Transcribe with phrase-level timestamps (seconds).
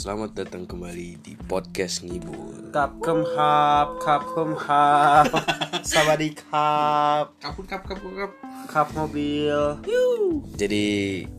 [0.00, 2.72] Selamat datang kembali di podcast ngibul.
[2.72, 5.28] Kapkem hap, kapkem hap,
[5.92, 8.32] sabadi kap, Kaput kap kap kap.
[8.64, 9.76] kap mobil.
[10.56, 10.84] Jadi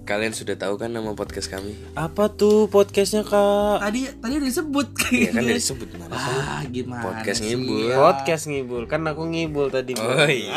[0.05, 1.73] kalian sudah tahu kan nama podcast kami?
[1.97, 3.81] Apa tuh podcastnya kak?
[3.81, 6.13] Tadi tadi udah disebut Ya kan udah disebut mana?
[6.13, 7.01] Ah gimana?
[7.01, 7.57] Podcast sih?
[7.57, 7.97] ngibul.
[7.97, 9.97] Podcast ngibul, kan aku ngibul tadi.
[9.97, 10.53] Oh iya.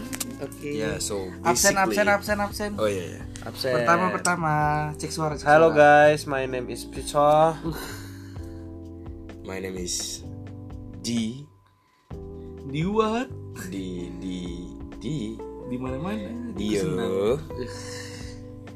[0.36, 0.68] Oke.
[0.76, 2.70] Ya so Absen basically- absen absen absen.
[2.76, 3.16] Oh iya.
[3.16, 3.22] iya.
[3.42, 3.72] Absen.
[3.72, 4.52] Pertama pertama
[4.96, 5.34] cek suara.
[5.34, 6.12] Cek Halo suara.
[6.12, 7.56] guys, my name is Pico.
[9.46, 10.26] My name is
[11.00, 11.40] D
[12.66, 13.30] Di what?
[13.70, 14.38] di di
[14.98, 16.28] di Di mana mana?
[16.52, 17.38] Dio.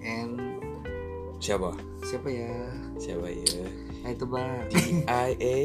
[0.01, 0.39] And
[1.39, 1.73] Siapa?
[2.03, 2.53] siapa ya?
[2.97, 3.65] Siapa ya?
[4.01, 4.65] Nah itu bang.
[4.71, 4.75] D
[5.05, 5.59] I A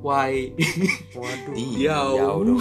[0.00, 0.56] Why?
[1.18, 1.52] Waduh.
[1.54, 2.10] Diau.
[2.16, 2.36] Diau.
[2.42, 2.60] dong.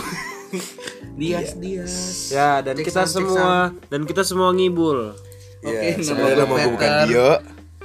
[1.16, 1.94] Dias Dias.
[2.32, 5.14] Ya dan Cek kita semua dan kita semua ngibul.
[5.60, 6.90] Oke, Ya, nama gua gue bukan.
[7.06, 7.32] Dio.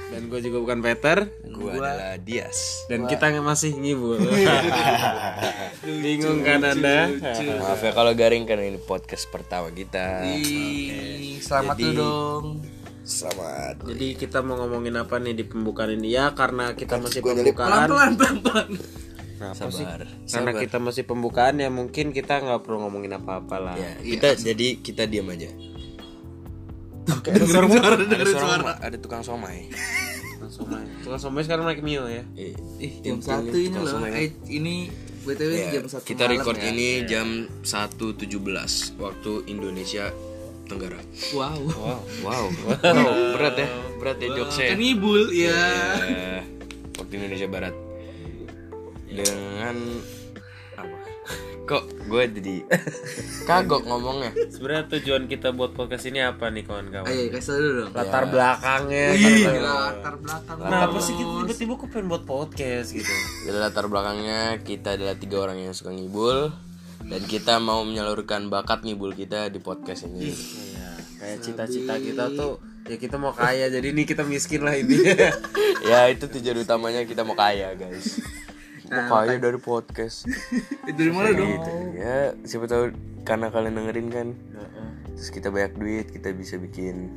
[0.05, 1.17] Dan gue juga bukan Peter.
[1.43, 2.87] Gue adalah Dias.
[2.87, 4.15] Dan kita masih ngibul.
[6.03, 7.11] Bingung kan anda?
[7.61, 10.23] Maaf ya kalau garing karena ini podcast pertama kita.
[10.23, 12.45] Ih, Selamat Jadi- dong.
[13.05, 13.85] Selamat.
[13.85, 17.53] Jadi kita mau ngomongin apa nih di pembukaan ini ya karena kita masih gua nyelip
[17.53, 17.85] pembukaan.
[17.85, 18.67] Pelan pelan
[19.35, 19.83] Kenapa sih?
[19.83, 20.01] Sabar.
[20.25, 23.75] Karena kita masih pembukaan ya mungkin kita nggak perlu ngomongin apa-apa lah.
[23.75, 25.51] Ya, kita jadi kita diam aja.
[27.05, 28.63] Suara Ada suara suara.
[28.63, 29.69] ma- ada tukang somai.
[30.35, 30.87] Langsung main.
[30.99, 32.23] Tukang somai sekarang naik mio ya.
[32.33, 33.91] Eh, Ih, jam satu ini tukang loh.
[33.93, 34.09] somai.
[34.15, 34.89] Eh, ini
[35.21, 36.69] btw ya, jam satu kita record ya.
[36.69, 37.27] ini jam
[37.61, 38.29] 1.17
[38.95, 40.09] waktu Indonesia
[40.65, 40.97] Tenggara.
[41.31, 41.61] Wow.
[41.69, 42.45] Wow, wow,
[43.37, 44.73] berat ya, berat ya jokesnya.
[44.73, 45.61] Kan ngibul ya.
[46.01, 46.41] Eh,
[46.95, 47.73] waktu Indonesia Barat
[49.07, 49.75] dengan
[50.75, 50.97] apa?
[51.69, 52.55] Kok gue jadi
[53.49, 54.29] kagok ngomongnya?
[54.53, 57.09] Sebenarnya tujuan kita buat podcast ini apa nih kawan-kawan?
[57.09, 57.91] Ayo kasih dulu dong.
[57.97, 59.07] Latar belakangnya.
[59.17, 60.57] Ih, karena- latar belakang.
[60.61, 63.13] Kenapa sih kita tiba-tiba kok pengen buat podcast gitu?
[63.49, 66.53] Jadi latar belakangnya kita adalah tiga orang yang suka ngibul
[67.05, 70.33] dan kita mau menyalurkan bakat ngibul kita di podcast ini.
[70.33, 75.01] Iya, kayak cita-cita kita tuh ya kita mau kaya jadi ini kita miskin lah ini.
[75.89, 78.21] ya itu tujuan utamanya kita mau kaya guys.
[78.85, 80.29] Mau kaya dari podcast.
[80.87, 81.49] Eh, Dari mana dong?
[81.49, 81.71] Gitu.
[81.97, 82.93] Ya siapa tahu
[83.25, 84.27] karena kalian dengerin kan.
[85.15, 87.09] Terus kita banyak duit kita bisa bikin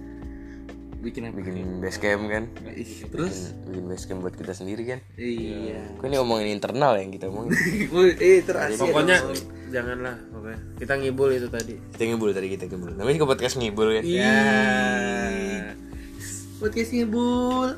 [0.98, 1.38] Bikin apa?
[1.38, 2.44] bikin basecamp kan.
[2.74, 3.54] Ih, Terus?
[3.64, 4.98] Bikin basecamp buat kita sendiri kan.
[5.14, 5.94] Iya.
[5.94, 7.54] Kok ini ngomongin internal yang kita omongin.
[8.18, 8.82] Eh, terasa.
[8.82, 9.22] Pokoknya
[9.70, 10.54] janganlah, oke.
[10.80, 11.78] Kita ngibul itu tadi.
[11.94, 12.98] Kita ngibul tadi kita ngibul.
[12.98, 14.02] Namanya juga podcast ngibul kan.
[14.02, 14.42] Ya.
[16.58, 17.68] Podcast ngibul.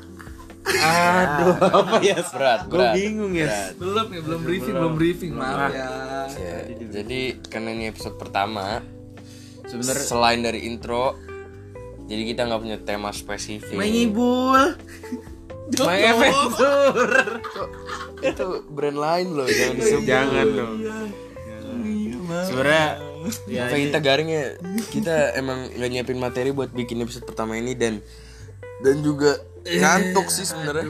[0.81, 2.17] Aduh, apa ya?
[2.25, 2.93] Berat, Gue berat.
[2.97, 3.71] bingung ya.
[3.77, 5.31] Belum ya, belum briefing, belum briefing.
[5.37, 5.87] Maaf ya.
[6.35, 6.57] Ya,
[6.89, 8.81] jadi karena ini episode pertama,
[9.61, 11.15] Sebenarnya selain dari intro,
[12.11, 13.71] jadi kita nggak punya tema spesifik.
[13.71, 14.75] Main ngibul.
[15.79, 17.39] My Adventure.
[18.19, 20.03] itu brand lain loh, jangan disebut.
[20.03, 20.75] Jangan dong.
[22.43, 22.87] Sebenarnya
[23.47, 24.59] ya kita garingnya
[24.91, 28.03] kita emang nggak nyiapin materi buat bikin episode pertama ini dan
[28.81, 30.85] dan juga ngantuk sih sebenarnya.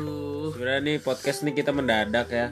[0.52, 2.52] sebenarnya nih podcast nih kita mendadak ya.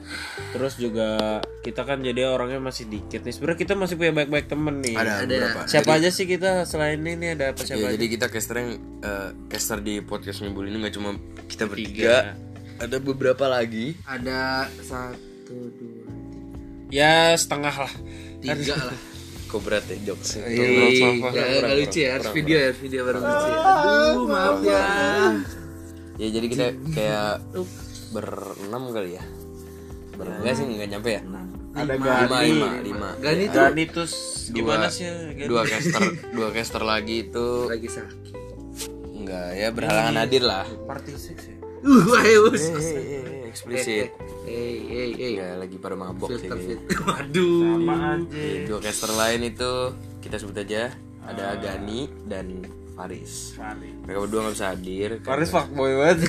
[0.50, 1.18] Terus juga
[1.60, 3.30] kita kan jadi orangnya masih dikit nih.
[3.30, 4.94] Sebenarnya kita masih punya baik-baik temen nih.
[4.94, 5.60] Ada beberapa.
[5.64, 7.94] Siapa aja sih kita selain ini ada apa siapa Ya, aja?
[7.94, 8.70] jadi kita caster yang
[9.00, 12.34] eh, caster di podcast ngibul ini nggak cuma kita bertiga,
[12.76, 13.94] ada beberapa lagi.
[14.02, 16.08] Ada satu, dua,
[16.88, 17.92] Ya setengah lah.
[18.40, 18.98] tiga lah.
[19.46, 20.62] Kok berat ya jokes Iya,
[21.58, 23.58] nggak lucu ya, harus video ya, harus video baru lucu ya.
[23.60, 24.84] Aduh, maaf ya.
[26.20, 27.32] Ya jadi kita kayak
[28.14, 29.24] berenam kali ya.
[30.20, 31.22] Berenam sih nggak nyampe ya.
[31.70, 32.50] Ada Lima, Gani.
[32.50, 33.08] lima, lima.
[33.22, 34.12] Gani tuh Gani terus
[34.50, 35.06] gimana sih?
[35.06, 35.48] ya, Gani?
[35.48, 36.02] Dua caster,
[36.34, 38.34] dua caster lagi itu lagi sakit.
[39.16, 40.66] enggak ya berhalangan hadir lah.
[40.84, 41.56] Party six ya.
[41.80, 42.52] Uh, ayo.
[42.52, 44.10] Eh, eh, eh, eksplisit.
[44.44, 45.28] Eh, eh, eh.
[45.38, 46.44] Enggak lagi pada mabok sih.
[46.44, 46.76] Filter, kayaknya.
[46.84, 47.00] filter.
[47.06, 47.62] Waduh.
[47.64, 48.44] Sama aja.
[48.68, 49.72] Dua caster lain itu
[50.20, 50.82] kita sebut aja
[51.24, 52.66] ada Gani dan
[53.00, 53.56] Faris.
[54.02, 55.08] Mereka berdua nggak bisa hadir.
[55.16, 56.18] karena- Faris fuckboy banget.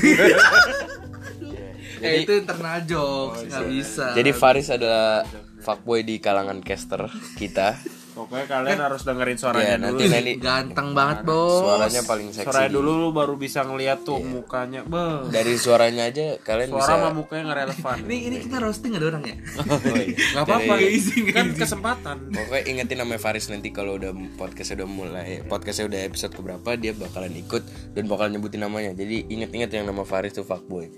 [2.02, 4.18] Eh, itu internal jokes, nggak bisa.
[4.18, 5.22] Jadi Faris adalah
[5.62, 7.06] fuckboy di kalangan caster
[7.38, 7.78] kita.
[8.12, 10.12] Pokoknya kalian harus dengerin Ya suaranya nanti dulu.
[10.12, 11.64] nanti Ganteng banget, Bos.
[11.64, 12.44] suaranya paling seksi.
[12.44, 14.84] Suaranya dulu lu baru bisa ngeliat tuh mukanya.
[14.84, 15.28] Beh.
[15.28, 17.96] Dari suaranya aja kalian Suara bisa sama mukanya nggak relevan.
[18.04, 19.36] Ini ini kita roasting ada orang ya?
[19.72, 20.16] Oh, iya.
[20.34, 20.74] Gak apa-apa.
[20.76, 22.16] Dari- Kan kesempatan.
[22.30, 26.92] Pokoknya ingetin namanya Faris nanti kalau udah podcastnya udah mulai podcastnya udah episode keberapa dia
[26.92, 28.92] bakalan ikut dan bakalan nyebutin namanya.
[28.92, 30.92] Jadi inget-inget yang nama Faris tuh fuckboy.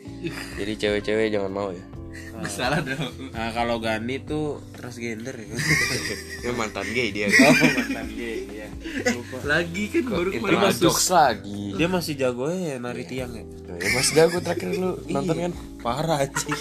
[0.58, 1.84] Jadi cewek-cewek jangan mau ya.
[2.50, 3.32] Salah dong.
[3.32, 5.56] Nah kalau Gani tuh transgender ya.
[6.44, 7.32] Ya mantan gay dia.
[7.32, 8.68] oh mantan gay ya.
[9.16, 9.38] Lupa.
[9.48, 11.74] Lagi kan baru kemarin jokes lagi.
[11.78, 13.46] Dia masih jago ya nari tiang ya.
[13.74, 15.54] Ya Mas Jago terakhir lu nonton kan?
[15.82, 16.54] Parah sih.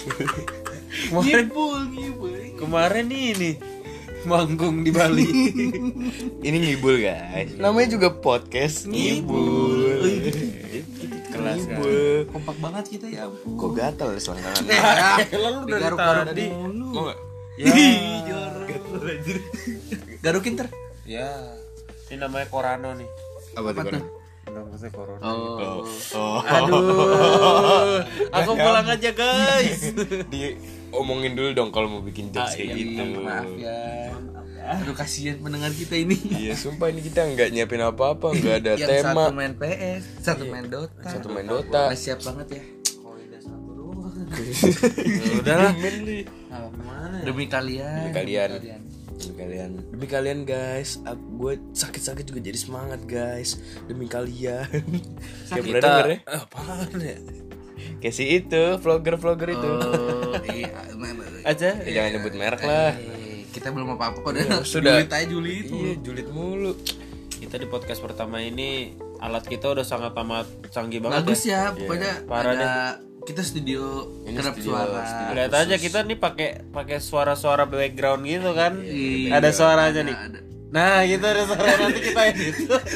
[1.09, 2.31] kemarin ngibul ngibul.
[2.57, 3.51] kemarin ini
[4.23, 5.27] manggung di Bali.
[6.47, 7.59] Ini ngibul guys.
[7.59, 9.99] Namanya juga podcast ngibul.
[9.99, 10.12] Kelas
[11.53, 11.77] kan.
[11.77, 12.25] Ngibul.
[12.29, 13.55] Kompak banget kita ya ampun.
[13.55, 14.63] Kok gatel ya selangkangan?
[15.43, 16.45] Lalu dari Garuk-garuk tadi.
[16.49, 16.87] mulu.
[16.91, 17.19] Mau gak?
[17.53, 17.69] Ya.
[20.23, 20.67] Garukin ter.
[21.03, 21.29] ya.
[22.09, 23.09] Ini namanya Corano nih.
[23.53, 23.83] Apa tuh?
[23.85, 24.03] Koran?
[24.43, 25.21] Namanya Corona.
[25.23, 25.81] Oh.
[26.15, 26.39] Oh.
[26.57, 28.01] Aduh.
[28.31, 29.93] Aku pulang aja guys.
[30.29, 30.57] Di
[30.93, 33.01] omongin dulu dong kalau mau bikin jokes kayak gitu.
[33.21, 34.13] Maaf ya.
[34.63, 34.79] Ya.
[34.79, 36.15] Aduh kasihan pendengar kita ini.
[36.15, 39.23] Iya, sumpah ini kita nggak nyiapin apa-apa, nggak ada Yang satu tema.
[39.29, 41.03] main PS, satu main Dota.
[41.03, 41.91] Satu main Dota.
[41.91, 42.63] Masih siap banget ya.
[45.35, 45.73] Udah lah.
[47.21, 47.99] Demi kalian.
[48.01, 48.49] Demi kalian.
[49.13, 50.99] Demi kalian, demi kalian guys,
[51.31, 53.55] gue sakit-sakit juga jadi semangat guys,
[53.85, 54.67] demi kalian.
[55.47, 56.17] Kayak pernah denger ya?
[56.17, 57.17] Eh, apaan ya?
[58.01, 59.69] Kayak si itu, vlogger-vlogger itu.
[59.79, 60.75] Oh, iya.
[61.45, 61.71] Aja.
[61.83, 62.91] Ya, jangan nyebut merek lah.
[62.91, 63.12] eh,
[63.63, 64.59] Kita belum apa-apa kok udah.
[64.75, 64.99] sudah.
[64.99, 65.65] Julid aja julid.
[65.71, 66.75] Iya, julid mulu.
[67.31, 68.91] Kita di podcast pertama ini
[69.23, 71.71] alat kita udah sangat amat canggih banget Bagus ya.
[71.71, 72.71] ya, pokoknya Parah ada
[73.23, 74.99] kita studio Ini studio, suara.
[75.07, 75.31] studio.
[75.31, 78.83] Lihat aja kita nih pakai pakai suara-suara background gitu kan.
[78.83, 79.39] Iya.
[79.39, 80.15] ada suaranya nih.
[80.27, 80.39] Ada.
[80.73, 82.55] Nah, gitu ada suara nanti kita edit.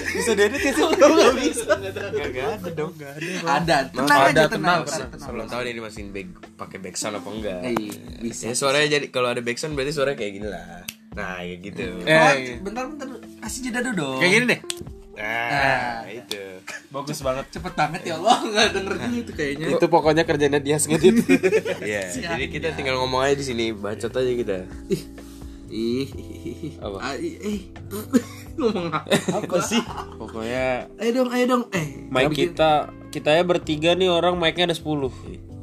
[0.09, 0.81] Bisa diedit ya sih?
[0.83, 1.71] Enggak bisa.
[1.77, 3.29] Gak ada dong, gak ada.
[3.45, 4.81] Ada, tenang Ada, aja tenang, tenang.
[4.81, 5.09] tenang.
[5.13, 5.29] tenang.
[5.29, 6.27] Belum tahu nih dimasukin back
[6.57, 7.59] pakai backsound apa enggak.
[7.63, 7.75] Eh,
[8.17, 8.49] bisa.
[8.49, 10.65] Ya suaranya jadi kalau ada backsound berarti suaranya kayak gini lah.
[11.13, 11.85] Nah, kayak gitu.
[12.01, 12.53] Eh, Oh, iya.
[12.57, 13.07] bentar bentar
[13.41, 14.19] kasih jeda dulu dong.
[14.19, 14.61] Kayak gini deh.
[15.17, 16.41] Nah, itu.
[16.87, 17.45] Bagus banget.
[17.49, 19.65] Cepet banget ya Allah, nggak denger dulu itu kayaknya.
[19.73, 21.15] Itu pokoknya kerjanya dia ngedit.
[21.81, 22.01] Iya,
[22.33, 24.57] jadi kita tinggal ngomong aja di sini, bacot aja kita.
[24.89, 25.01] Ih,
[25.69, 26.07] ih,
[26.77, 26.97] Apa?
[27.01, 27.59] Ah, ih, ih.
[28.57, 29.09] ngomong apa?
[29.37, 29.81] Apa sih?
[30.17, 31.63] Pokoknya Ayo dong, ayo dong.
[31.71, 32.71] Eh, mic kita
[33.07, 35.13] kita ya bertiga nih orang mic-nya ada 10.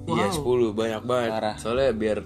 [0.05, 1.31] Iya, 10 banyak banget.
[1.31, 1.57] Parah.
[1.57, 2.19] Soalnya biar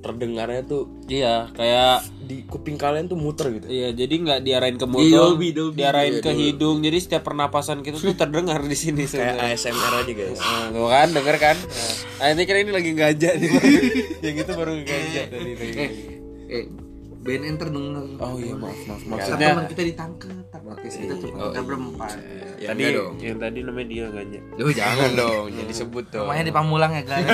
[0.00, 3.66] terdengarnya tuh Iya, kayak di kuping kalian tuh muter gitu.
[3.66, 5.76] Iya, jadi nggak diarahin ke Iya, mulut, Dolby, Dolby.
[5.78, 6.80] diarahin ke hidung.
[6.80, 9.40] Jadi setiap pernapasan kita tuh terdengar di sini Kayak.
[9.54, 10.36] ASMR aja guys.
[10.36, 11.56] Nah, tuh kan, denger kan?
[12.18, 13.48] Nah, ini kira ini lagi gajah nih.
[14.24, 15.50] Yang itu baru gajah tadi.
[15.56, 15.90] Eh,
[16.50, 16.64] eh,
[17.24, 18.04] BNN terdengar.
[18.20, 19.00] Oh iya, maaf, maaf.
[19.00, 22.10] Maksudnya Maksudnya teman kita ditangkap, podcast kita tuh kita berempat.
[22.60, 23.14] Ya, tadi dong.
[23.16, 24.42] yang tadi namanya dia gajah.
[24.60, 26.28] Duh, jangan dong, jadi sebut dong.
[26.28, 27.24] Namanya di Pamulang ya guys.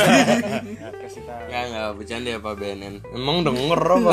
[1.03, 1.45] Kasih tahu.
[1.51, 2.95] Ya enggak bercanda ya Pak BNN.
[3.11, 4.13] Emang denger apa?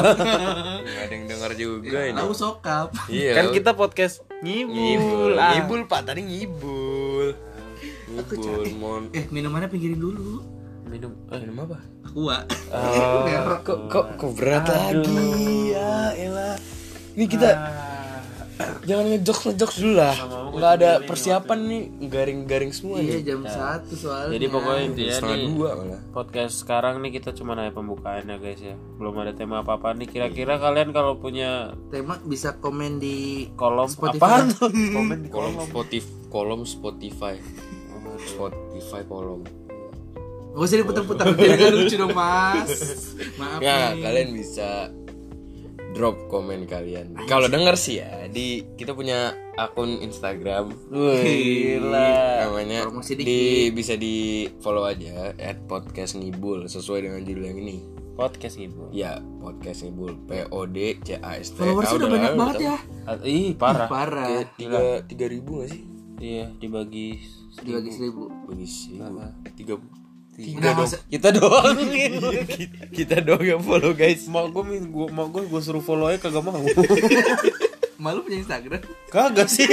[0.82, 2.18] Enggak ada yang denger juga ini.
[2.18, 2.90] Tahu sokap.
[3.06, 3.32] Iya.
[3.38, 4.74] Kan kita podcast ngibul.
[4.74, 5.34] ngibul.
[5.38, 5.54] ah.
[5.54, 7.38] Ngibul Pak, tadi ngibul.
[8.18, 9.04] Ngibul, mon.
[9.14, 10.57] Eh, minumannya pinggirin dulu.
[10.88, 11.12] Minum.
[11.28, 11.78] Eh, Minum apa?
[12.02, 12.38] Aqua.
[12.70, 13.24] Oh.
[13.24, 13.62] Merek.
[13.62, 15.22] Kok kok kok berat lagi
[15.70, 16.56] ya, elah.
[17.14, 17.50] Ini kita
[18.84, 20.16] jangan ngejokes ngejokes dulu lah.
[20.50, 23.24] Enggak ada persiapan nih, garing-garing semua Iya nih.
[23.24, 24.34] jam satu soalnya.
[24.34, 26.02] Jadi pokoknya intinya Setengah nih dua malah.
[26.10, 28.74] podcast sekarang nih kita cuma nanya pembukaan ya guys ya.
[28.96, 30.08] Belum ada tema apa-apa nih.
[30.08, 31.50] Kira-kira kalian kalau punya
[31.88, 34.42] tema bisa komen di kolom Spotify.
[34.42, 34.46] apaan?
[34.96, 37.36] Komen di Kolom Spotify, kolom Spotify.
[38.26, 39.46] Spotify kolom.
[40.58, 42.66] Gak usah diputar-putar, gak lucu dong mas
[43.38, 44.90] Maaf Ya, nih kalian bisa
[45.94, 47.14] drop komen kalian.
[47.30, 52.50] Kalau denger sih ya, di kita punya akun Instagram Wih, gila.
[52.50, 57.78] namanya Promosi di bisa di follow aja at podcast ngibul sesuai dengan judul yang ini.
[58.18, 58.90] Podcast ngibul.
[58.90, 60.18] Ya, podcast ngibul.
[60.26, 61.62] P O D C A S T.
[61.62, 62.78] Followersnya udah banyak banget ya
[63.26, 63.86] Ih, parah.
[63.86, 65.82] Parah Kayak tiga tiga ribu gak sih?
[66.18, 67.22] Iya, dibagi
[67.62, 68.98] Dibagi seribu Bagi sih.
[69.54, 69.78] Tiga
[70.38, 70.90] Udah dong.
[71.10, 71.76] kita doang.
[72.98, 74.30] kita dong yang follow guys.
[74.30, 76.62] Mak gue gua mak gue gua suruh follow aja kagak mau.
[77.98, 79.66] Malu punya Instagram kagak sih.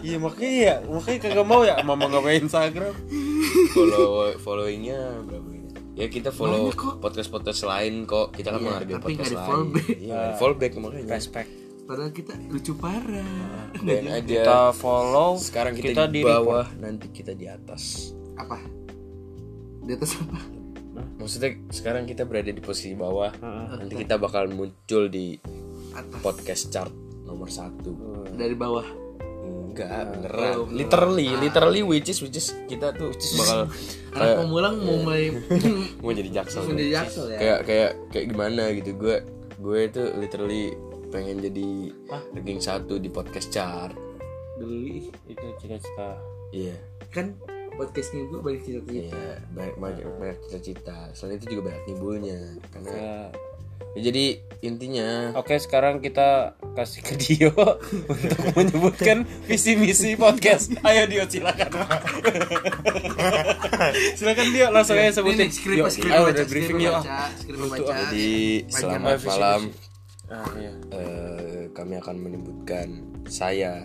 [0.00, 2.94] Iya makanya ya, makanya kagak mau ya mama nggak punya Instagram.
[3.70, 5.68] follow followingnya berapa ini?
[5.96, 6.94] Ya kita follow Banyak kok.
[7.00, 8.36] podcast podcast lain kok.
[8.36, 9.48] Kita kan Iya, menghargai tapi podcast nggak di lain.
[9.48, 9.88] follow back.
[9.96, 11.08] Iya, follow back makanya.
[11.10, 11.50] Respect.
[11.82, 14.22] Padahal kita lucu parah Dan aja.
[14.22, 15.30] Kita follow.
[15.40, 18.12] Sekarang kita, di di bawah, nanti kita di atas.
[18.36, 18.79] Apa?
[19.90, 20.38] Di atas apa?
[21.18, 23.34] Maksudnya sekarang kita berada di posisi bawah.
[23.74, 25.34] Nanti kita bakal muncul di
[25.90, 26.94] Atas podcast chart
[27.26, 28.22] nomor satu.
[28.30, 28.86] Dari bawah
[29.70, 30.70] Enggak, beneran.
[30.70, 33.10] Literally, literally which is which is kita tuh
[33.42, 33.66] bakal
[34.14, 35.34] Anak pemulang mau mulai
[36.06, 36.70] mau jadi jaksel.
[36.70, 37.38] Mau jadi jaksel ya?
[37.42, 39.16] Kayak kayak kayak gimana gitu gue
[39.58, 40.74] gue itu literally
[41.10, 41.68] pengen jadi
[42.30, 43.98] ranking satu di podcast chart.
[44.54, 46.14] Beli Itu cita-cita.
[46.54, 46.78] Iya.
[47.10, 47.34] Kan
[47.80, 50.98] podcast ngibul banyak cerita Iya, banyak banyak banyak cita-cita.
[51.10, 52.38] Selain itu juga banyak ngibulnya.
[52.68, 53.16] Karena Ya.
[53.90, 54.24] ya, jadi
[54.60, 57.48] intinya Oke sekarang kita kasih ke Dio
[58.12, 60.76] untuk menyebutkan visi misi podcast.
[60.84, 61.70] Ayo Dio silakan.
[64.14, 65.48] silakan Dio langsung aja sebutin.
[65.48, 66.94] Ini skrip Yo, skrip ayo baca, udah skrip briefing yuk.
[66.94, 67.92] baca, skrip baca.
[68.06, 68.28] jadi
[68.68, 69.24] selamat Panjang.
[69.26, 69.60] malam.
[70.30, 70.72] Ah, iya.
[70.92, 72.88] Eh, kami akan menyebutkan
[73.26, 73.82] saya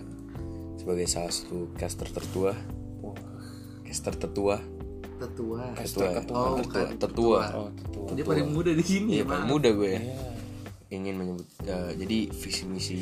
[0.75, 2.53] sebagai salah satu caster tertua.
[3.95, 4.59] Caster tertua.
[5.15, 5.71] Tetua.
[5.71, 6.03] Tetua.
[6.03, 6.43] Oh, Tetua.
[6.59, 6.87] bukan.
[6.99, 7.41] Tetua.
[7.55, 8.07] Oh, tetua.
[8.11, 10.01] Dia paling muda di sini Iya, ya, paling muda gue ya.
[10.91, 12.99] Ingin menyebut eh, jadi visi misi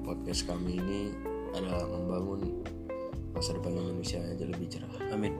[0.00, 1.12] podcast kami ini
[1.52, 2.64] adalah membangun
[3.36, 4.96] masa depan Indonesia aja lebih cerah.
[5.12, 5.36] Amin.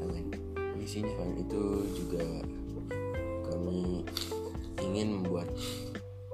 [0.00, 0.32] Amin.
[0.72, 1.62] Misinya selain itu
[1.92, 2.24] juga
[3.52, 4.08] kami
[4.80, 5.52] ingin membuat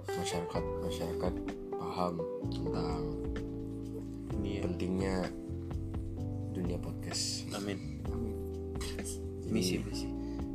[0.07, 1.33] masyarakat masyarakat
[1.75, 2.23] paham
[2.55, 3.03] tentang
[4.39, 4.63] Iya.
[4.63, 5.15] pentingnya
[6.51, 7.00] dunia podcast.
[7.57, 8.01] Amin.
[9.51, 10.07] Misi misi.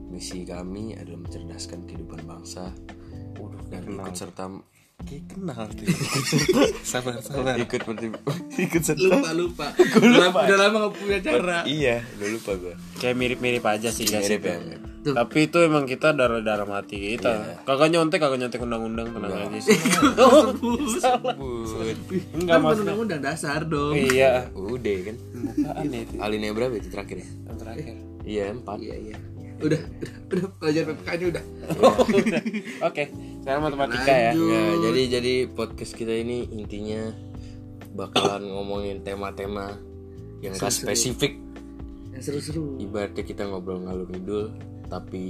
[0.08, 2.72] misi kami adalah mencerdaskan kehidupan bangsa
[3.36, 4.48] Waduh, dan ikut serta
[4.98, 5.86] Kayak kenal tuh.
[6.88, 7.54] sabar, sabar.
[7.58, 8.16] ikut berti-
[8.66, 9.68] ikut serta Lupa lupa.
[9.76, 11.58] Udah, udah lama gak punya cara.
[11.66, 14.24] iya udah lupa gue Kayak mirip-mirip aja sih guys.
[14.24, 14.82] mirip ya mirip.
[15.04, 15.14] Tuh.
[15.14, 17.62] Tapi itu emang kita darah-darah mati kita.
[17.62, 19.78] Kagak nyontek, kagak nyontek undang-undang tenang aja sih.
[21.38, 21.98] Bud.
[22.34, 22.80] Enggak Kan mas.
[22.80, 23.94] undang-undang dasar dong.
[23.94, 24.50] Iya.
[24.52, 26.14] udah kan Bukaan ya itu.
[26.18, 27.94] alinea berapa itu terakhir ya Yang terakhir.
[28.24, 29.18] iya empat Iya iya.
[29.56, 31.44] Udah, udah, udah pelajar PPKN udah.
[32.84, 33.04] Oke,
[33.46, 34.32] sekarang matematika ya.
[34.34, 37.14] Ya, jadi jadi podcast kita ini intinya
[37.94, 39.78] bakalan ngomongin tema-tema
[40.42, 41.38] yang gak spesifik.
[42.10, 42.82] Yang seru-seru.
[42.82, 44.50] Ibaratnya kita ngobrol ngalur ngidul,
[44.90, 45.30] tapi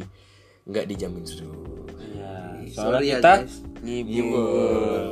[0.64, 1.60] nggak dijamin seru.
[2.00, 2.72] Iya.
[2.72, 3.56] Sorry Soalnya ya, kita guys.
[3.84, 5.06] ngibul.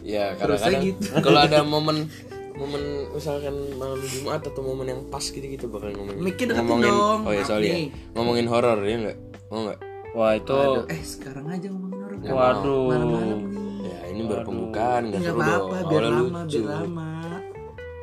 [0.00, 1.08] Ya, Terus kadang-kadang gitu.
[1.20, 1.96] kalau ada momen
[2.64, 7.20] momen misalkan malam Jumat atau momen yang pas gitu gitu bakal ngomongin Mikir ngomongin dong,
[7.28, 7.76] oh ya sorry ya
[8.16, 9.18] ngomongin horor ya nggak
[9.52, 9.80] mau nggak
[10.16, 10.56] Wah itu,
[10.88, 12.34] Eh sekarang aja ngomongin orang.
[12.34, 12.82] waduh.
[12.86, 13.56] Malam-malam nih.
[13.84, 17.08] ya ini baru pembukaan nggak seru dong apa-apa, biar awalnya lama, lucu biar lama.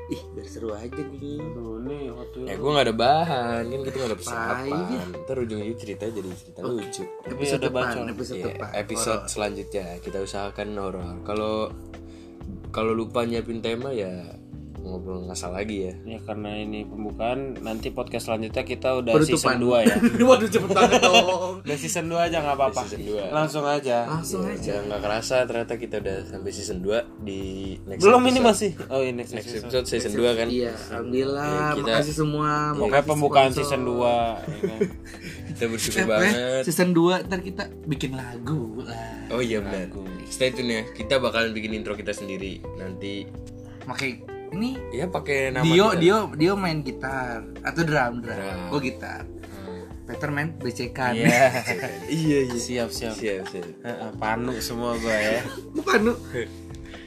[0.05, 1.37] Ih, biar seru aja nih.
[1.41, 5.01] Aduh, nih waktu Ya gue gak ada bahan Kan kita gak ada persiapan Iya.
[5.17, 8.05] Ntar ujung-ujung cerita jadi cerita lucu Episode depan, bacot.
[8.07, 8.69] episode Iya, depan.
[8.77, 11.53] Episode selanjutnya Kita usahakan horor Kalau
[12.69, 14.11] kalau lupa nyiapin tema ya
[14.85, 19.57] Ngobrol ngasal lagi ya Ya karena ini pembukaan nanti podcast selanjutnya kita udah Penutupan.
[19.57, 19.95] season 2 ya.
[20.29, 21.53] Waduh cepet banget dong.
[21.59, 22.81] udah season 2 aja nggak apa-apa.
[22.83, 23.23] Season dua.
[23.31, 23.97] Langsung aja.
[24.05, 24.71] Langsung aja.
[24.71, 27.39] Ya gak kerasa ternyata kita udah sampai season 2 Di
[27.83, 28.29] next Belum episode.
[28.29, 28.71] ini masih.
[28.87, 29.65] Oh ini next Next season.
[29.65, 31.49] episode season 2 kan Iya, alhamdulillah.
[31.49, 32.49] Ya, kita- Makasih semua.
[32.71, 33.63] Pokoknya makasih pembukaan sponsor.
[33.65, 34.79] season 2 ya kan?
[35.47, 39.31] Kita bersyukur Eh, banget eh, season 2 ntar kita bikin lagu lah.
[39.31, 39.87] Oh iya benar
[40.27, 43.23] Stay tune ya Kita bakalan bikin intro kita sendiri Nanti
[43.81, 45.99] Pakai ini Ya pakai nama Dio kita.
[45.99, 48.33] Dio Dio main gitar atau drum drum.
[48.33, 48.71] Drum.
[48.71, 49.27] Oh gitar.
[50.05, 51.13] Peter main becekan.
[51.13, 51.49] Iya.
[52.07, 53.13] Iya iya Siap siap.
[53.13, 55.41] Siap siap Heeh, Panu semua gua ya.
[55.75, 56.13] Bukan lu.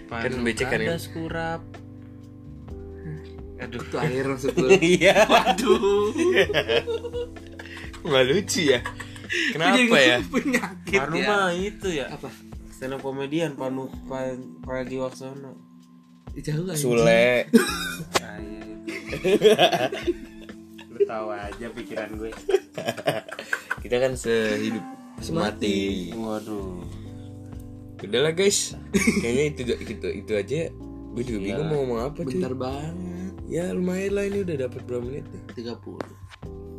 [0.09, 1.63] Kan becekan ya Ada skurap.
[3.59, 4.55] Aduh, tuh air maksud.
[4.79, 5.27] Iya.
[5.27, 6.15] Waduh.
[7.99, 8.81] Nggak lucu ya
[9.53, 11.27] Kenapa ya Penyakit Panu ya.
[11.27, 12.07] mah itu ya.
[12.09, 12.31] Apa?
[12.71, 15.68] Stand up komedian Panu Pa- Pragiwaksono.
[16.39, 16.79] Jauh aja.
[16.79, 17.49] Sule
[18.39, 18.63] iya.
[20.89, 22.31] Lu tahu aja pikiran gue.
[23.83, 24.85] Kita kan sehidup
[25.19, 26.83] semati Waduh.
[27.99, 30.71] Udah lah guys Kayaknya itu itu, itu aja
[31.19, 33.35] Gue juga bingung mau ngomong apa cuy Bentar banget.
[33.49, 36.28] Ya lumayan lah ini udah dapat berapa menit nih 30.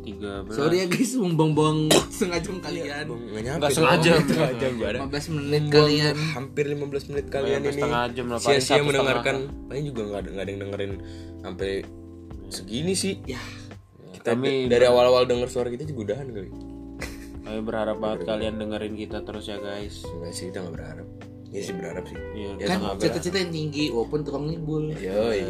[0.00, 0.54] Tiga belas.
[0.54, 1.78] Sorry ya guys, buang-buang
[2.08, 3.04] setengah jam kalian.
[3.04, 4.16] Bang, Nggak nyampe Nggak setengah jam.
[4.22, 6.16] Setengah jam barang 15 menit kalian.
[6.32, 10.18] hampir 15 menit kalian ini setengah jam lah, paling sia-sia satu mendengarkan paling juga nggak
[10.18, 10.92] ada nggak ada yang dengerin
[11.38, 11.70] sampai
[12.48, 13.40] segini sih Ya,
[14.12, 16.50] kita Kami- dari awal-awal denger suara kita juga udahan kali
[17.40, 20.02] Kami berharap banget kalian dengerin kita terus ya guys.
[20.02, 21.06] enggak sih kita nggak berharap
[21.46, 22.50] ya sih berharap sih Iya.
[22.56, 24.94] ya kan cita-cita yang tinggi walaupun tukang ngibul.
[24.94, 25.42] Yoi.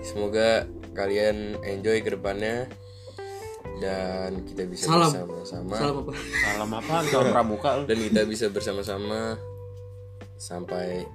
[0.00, 2.70] Semoga kalian enjoy ke depannya
[3.80, 5.08] dan kita bisa Salam.
[5.08, 6.12] bersama-sama Salam apa?
[6.44, 6.94] Salam apa?
[7.08, 9.40] Salam pramuka dan kita bisa bersama-sama
[10.36, 11.08] sampai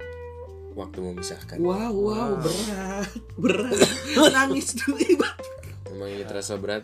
[0.75, 1.57] waktu memisahkan.
[1.61, 3.09] Wow, wow, berat.
[3.37, 3.79] Berat.
[4.33, 4.99] Nangis dulu.
[5.93, 6.83] Memang ini terasa berat.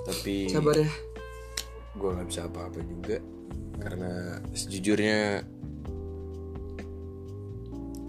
[0.00, 0.90] Tapi Sabar ya.
[1.94, 3.16] gue nggak bisa apa-apa juga
[3.78, 5.44] karena sejujurnya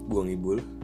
[0.08, 0.81] gue ngibul.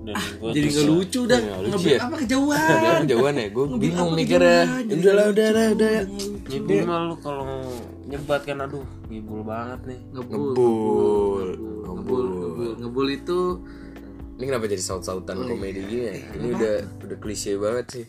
[0.00, 1.40] Dan gue Jadi nggak lucu dah.
[1.60, 1.98] Ngebel ya?
[2.00, 3.00] apa kejauhan.
[3.04, 4.60] Kejauhan ya, gue bingung mikirnya.
[4.88, 6.02] Ya Udah lah, udah lah, udah ya.
[6.50, 7.46] Ngibul mah lu kalau
[8.08, 10.00] nyebat kan aduh ngibul banget nih.
[10.16, 10.40] Ngebul.
[10.40, 11.48] Ngebul,
[11.84, 13.40] Ngebul, ngebul, ngebul itu
[14.40, 16.14] Ini kenapa jadi saut-sautan komedi gini ya?
[16.32, 18.04] Ini udah udah klise banget sih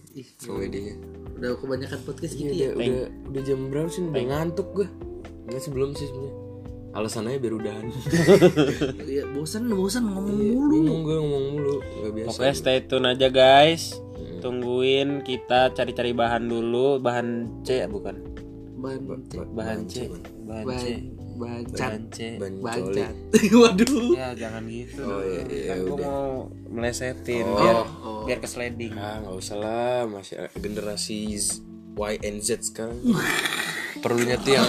[0.47, 0.95] komedinya.
[1.35, 2.71] Udah kebanyakan podcast gitu ya.
[2.71, 3.99] udah, udah udah jam berapa sih?
[4.07, 4.87] Udah ngantuk gue.
[5.51, 6.50] Enggak sih belum sih sebenarnya.
[6.91, 7.85] Alasannya biar udahan.
[9.11, 10.71] Iya, bosan bosan ngomong Iya, mulu.
[10.73, 12.27] Bingung gue ngomong mulu, gak biasa.
[12.29, 13.95] Pokoknya stay tune aja guys.
[14.39, 17.27] Tungguin kita cari-cari bahan dulu, bahan
[17.61, 18.15] C ya bukan?
[18.75, 19.95] Bahan C, bahan C,
[20.49, 20.65] ban
[21.37, 22.17] ban bahan C.
[22.41, 22.97] Ban ban coli.
[22.97, 23.15] cat.
[23.61, 24.09] Waduh.
[24.11, 25.01] Ya jangan gitu.
[25.05, 26.01] Oh iya, iya kan udah.
[26.01, 26.25] mau
[26.67, 27.57] melesetin Oh.
[27.57, 27.77] biar
[28.25, 28.93] biar ke sliding.
[28.97, 31.37] Ah nggak usah lah, masih generasi
[31.93, 32.97] Y and Z sekarang.
[34.01, 34.65] Perlunya tuh yang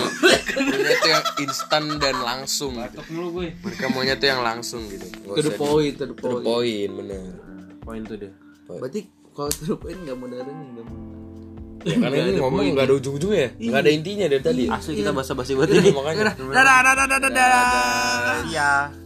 [0.52, 2.76] perlunya tuh yang instan dan langsung.
[2.76, 3.00] Gitu.
[3.00, 3.48] Batuk mulu gue.
[3.64, 5.08] Mereka maunya tuh yang langsung gitu.
[5.08, 6.44] Nggak To the point, to the To the point.
[6.44, 7.22] point, bener.
[7.80, 8.32] Poin tuh deh.
[8.68, 9.00] Berarti
[9.32, 11.00] kalau to the point enggak modern enggak mau.
[11.82, 14.62] Ya, karena ini ngomong nggak ada ujung-ujungnya ya, nggak ada intinya dari tadi.
[14.70, 15.90] Asli kita basa-basi buat ini.
[15.90, 16.38] Makanya.
[16.38, 18.38] Dadah dadah dadah dadah.
[18.46, 19.01] Iya.